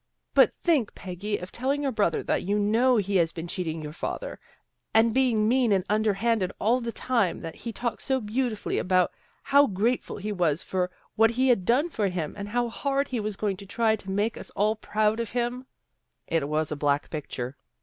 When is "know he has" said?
2.57-3.31